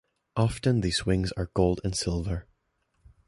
[0.35, 2.47] Often the swings are gold and silver.